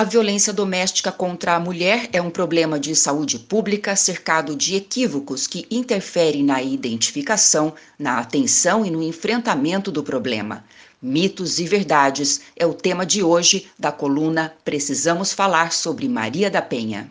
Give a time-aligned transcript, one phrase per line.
[0.00, 5.46] A violência doméstica contra a mulher é um problema de saúde pública cercado de equívocos
[5.46, 10.64] que interferem na identificação, na atenção e no enfrentamento do problema.
[11.02, 16.62] Mitos e verdades é o tema de hoje da coluna Precisamos Falar sobre Maria da
[16.62, 17.10] Penha.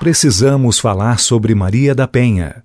[0.00, 2.64] Precisamos falar sobre Maria da Penha.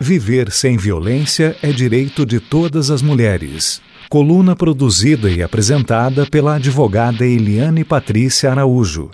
[0.00, 3.82] Viver sem violência é direito de todas as mulheres.
[4.10, 9.08] Coluna produzida e apresentada pela advogada Eliane Patrícia Araújo.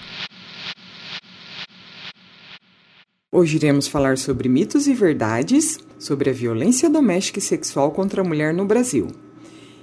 [3.30, 8.24] Hoje iremos falar sobre mitos e verdades sobre a violência doméstica e sexual contra a
[8.24, 9.08] mulher no Brasil.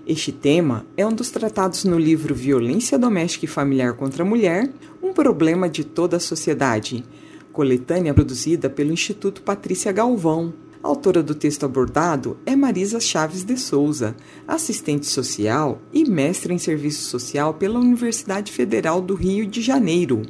[0.07, 4.67] Este tema é um dos tratados no livro Violência Doméstica e Familiar contra a Mulher,
[4.99, 7.05] um problema de toda a sociedade,
[7.51, 10.51] coletânea produzida pelo Instituto Patrícia Galvão,
[10.83, 14.15] autora do texto abordado é Marisa Chaves de Souza,
[14.45, 20.23] assistente social e mestre em serviço social pela Universidade Federal do Rio de Janeiro.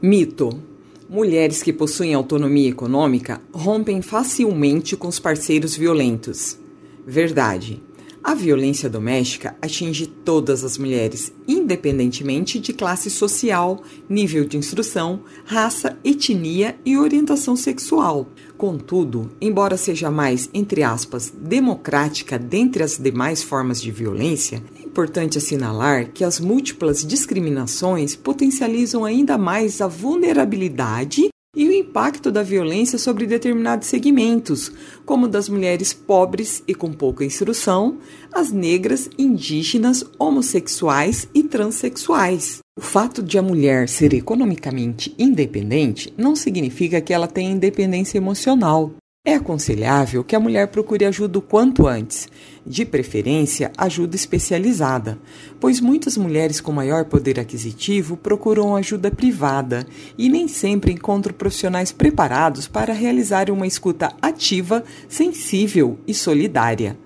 [0.00, 0.62] Mito:
[1.08, 6.56] Mulheres que possuem autonomia econômica rompem facilmente com os parceiros violentos.
[7.04, 7.82] Verdade.
[8.24, 15.98] A violência doméstica atinge todas as mulheres, independentemente de classe social, nível de instrução, raça,
[16.04, 18.28] etnia e orientação sexual.
[18.56, 25.38] Contudo, embora seja mais, entre aspas, democrática dentre as demais formas de violência, é importante
[25.38, 32.98] assinalar que as múltiplas discriminações potencializam ainda mais a vulnerabilidade e o impacto da violência
[32.98, 34.72] sobre determinados segmentos,
[35.04, 37.98] como das mulheres pobres e com pouca instrução,
[38.32, 42.60] as negras, indígenas, homossexuais e transexuais.
[42.74, 48.94] O fato de a mulher ser economicamente independente não significa que ela tenha independência emocional.
[49.24, 52.28] É aconselhável que a mulher procure ajuda o quanto antes,
[52.66, 55.16] de preferência ajuda especializada,
[55.60, 59.86] pois muitas mulheres com maior poder aquisitivo procuram ajuda privada
[60.18, 66.98] e nem sempre encontram profissionais preparados para realizar uma escuta ativa, sensível e solidária.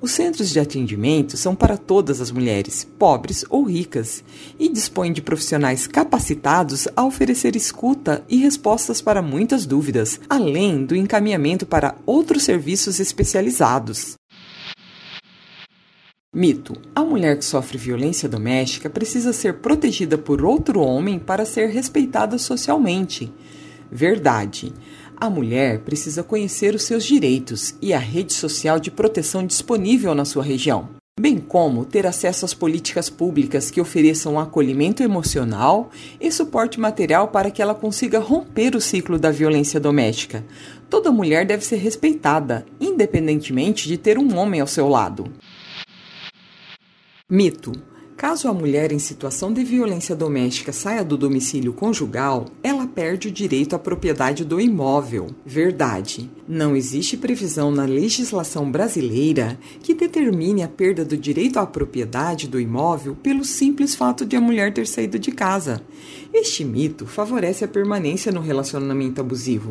[0.00, 4.22] Os centros de atendimento são para todas as mulheres, pobres ou ricas,
[4.56, 10.94] e dispõem de profissionais capacitados a oferecer escuta e respostas para muitas dúvidas, além do
[10.94, 14.14] encaminhamento para outros serviços especializados.
[16.32, 21.70] Mito: A mulher que sofre violência doméstica precisa ser protegida por outro homem para ser
[21.70, 23.32] respeitada socialmente.
[23.90, 24.72] Verdade.
[25.20, 30.24] A mulher precisa conhecer os seus direitos e a rede social de proteção disponível na
[30.24, 35.90] sua região, bem como ter acesso às políticas públicas que ofereçam acolhimento emocional
[36.20, 40.44] e suporte material para que ela consiga romper o ciclo da violência doméstica.
[40.88, 45.24] Toda mulher deve ser respeitada, independentemente de ter um homem ao seu lado.
[47.28, 47.72] Mito:
[48.18, 53.30] Caso a mulher em situação de violência doméstica saia do domicílio conjugal, ela perde o
[53.30, 55.28] direito à propriedade do imóvel.
[55.46, 56.28] Verdade.
[56.48, 62.60] Não existe previsão na legislação brasileira que determine a perda do direito à propriedade do
[62.60, 65.80] imóvel pelo simples fato de a mulher ter saído de casa.
[66.34, 69.70] Este mito favorece a permanência no relacionamento abusivo.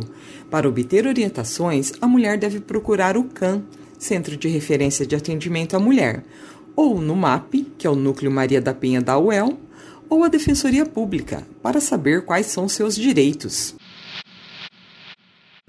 [0.49, 3.61] Para obter orientações, a mulher deve procurar o CAN,
[3.99, 6.23] Centro de Referência de Atendimento à Mulher
[6.77, 9.57] ou no MAP, que é o Núcleo Maria da Penha da UEL,
[10.07, 13.75] ou a Defensoria Pública, para saber quais são seus direitos.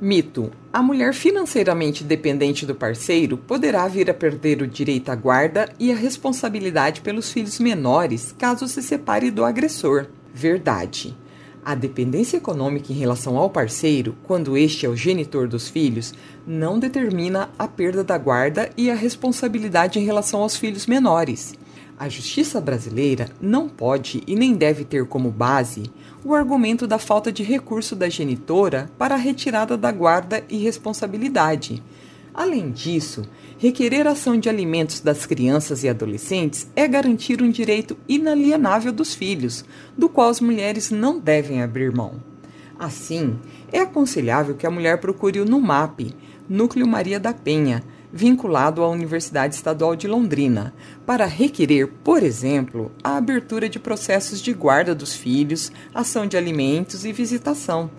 [0.01, 5.73] Mito: A mulher financeiramente dependente do parceiro poderá vir a perder o direito à guarda
[5.81, 10.07] e a responsabilidade pelos filhos menores caso se separe do agressor.
[10.33, 11.17] Verdade.
[11.65, 16.15] A dependência econômica em relação ao parceiro, quando este é o genitor dos filhos,
[16.47, 21.55] não determina a perda da guarda e a responsabilidade em relação aos filhos menores.
[21.99, 25.91] A justiça brasileira não pode e nem deve ter como base
[26.25, 31.83] o argumento da falta de recurso da genitora para a retirada da guarda e responsabilidade.
[32.33, 38.93] Além disso, requerer ação de alimentos das crianças e adolescentes é garantir um direito inalienável
[38.93, 39.65] dos filhos,
[39.97, 42.22] do qual as mulheres não devem abrir mão.
[42.78, 43.37] Assim,
[43.72, 46.15] é aconselhável que a mulher procure o NUMAP,
[46.49, 47.83] Núcleo Maria da Penha,
[48.13, 50.72] vinculado à Universidade Estadual de Londrina,
[51.04, 57.04] para requerer, por exemplo, a abertura de processos de guarda dos filhos, ação de alimentos
[57.04, 57.91] e visitação.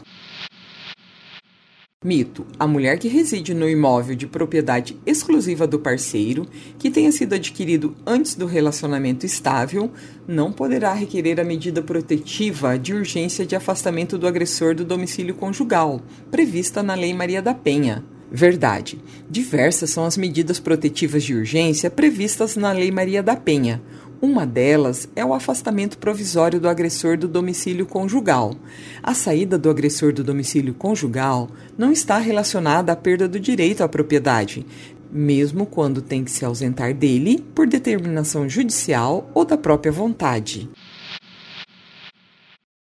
[2.04, 6.46] Mito: a mulher que reside no imóvel de propriedade exclusiva do parceiro,
[6.78, 9.90] que tenha sido adquirido antes do relacionamento estável,
[10.28, 16.02] não poderá requerer a medida protetiva de urgência de afastamento do agressor do domicílio conjugal,
[16.30, 18.04] prevista na Lei Maria da Penha.
[18.36, 19.00] Verdade.
[19.30, 23.80] Diversas são as medidas protetivas de urgência previstas na Lei Maria da Penha.
[24.24, 28.56] Uma delas é o afastamento provisório do agressor do domicílio conjugal.
[29.04, 33.90] A saída do agressor do domicílio conjugal não está relacionada à perda do direito à
[33.90, 34.66] propriedade,
[35.12, 40.70] mesmo quando tem que se ausentar dele por determinação judicial ou da própria vontade.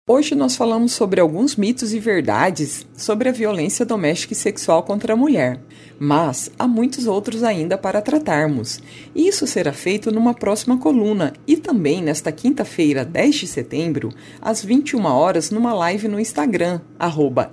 [0.08, 5.14] Hoje nós falamos sobre alguns mitos e verdades sobre a violência doméstica e sexual contra
[5.14, 5.60] a mulher,
[5.98, 8.80] mas há muitos outros ainda para tratarmos.
[9.12, 14.10] Isso será feito numa próxima coluna e também nesta quinta-feira, 10 de setembro,
[14.40, 16.80] às 21 horas, numa live no Instagram,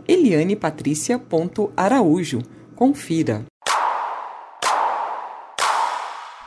[0.08, 2.44] elianepatricia.araújo.
[2.76, 3.46] Confira.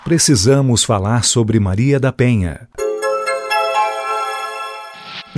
[0.05, 2.69] Precisamos falar sobre Maria da Penha.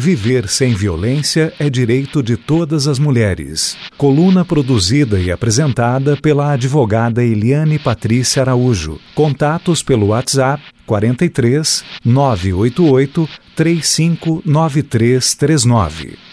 [0.00, 3.76] Viver sem violência é direito de todas as mulheres.
[3.96, 9.00] Coluna produzida e apresentada pela advogada Eliane Patrícia Araújo.
[9.12, 16.27] Contatos pelo WhatsApp 43 988 359339.